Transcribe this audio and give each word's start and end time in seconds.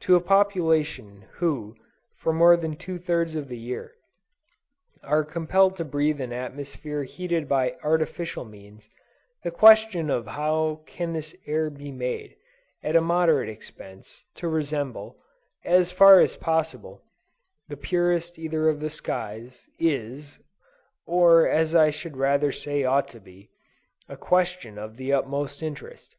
To 0.00 0.16
a 0.16 0.20
population, 0.20 1.24
who, 1.36 1.76
for 2.14 2.30
more 2.30 2.58
than 2.58 2.76
two 2.76 2.98
thirds 2.98 3.34
of 3.34 3.48
the 3.48 3.56
year, 3.56 3.94
are 5.02 5.24
compelled 5.24 5.76
to 5.78 5.84
breathe 5.86 6.20
an 6.20 6.30
atmosphere 6.34 7.04
heated 7.04 7.48
by 7.48 7.78
artificial 7.82 8.44
means, 8.44 8.90
the 9.44 9.50
question 9.50 10.08
how 10.10 10.82
can 10.84 11.14
this 11.14 11.34
air 11.46 11.70
be 11.70 11.90
made, 11.90 12.36
at 12.82 12.96
a 12.96 13.00
moderate 13.00 13.48
expense, 13.48 14.26
to 14.34 14.46
resemble, 14.46 15.16
as 15.64 15.90
far 15.90 16.20
as 16.20 16.36
possible, 16.36 17.02
the 17.68 17.78
purest 17.78 18.38
ether 18.38 18.68
of 18.68 18.80
the 18.80 18.90
skies 18.90 19.70
is, 19.78 20.38
(or 21.06 21.48
as 21.48 21.74
I 21.74 21.90
should 21.90 22.18
rather 22.18 22.52
say 22.52 22.84
ought 22.84 23.08
to 23.08 23.20
be,) 23.20 23.48
a 24.06 24.18
question 24.18 24.76
of 24.76 24.98
the 24.98 25.14
utmost 25.14 25.62
interest. 25.62 26.14